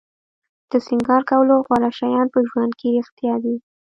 [0.69, 3.55] د سینګار کولو غوره شیان په ژوند کې رښتیا دي.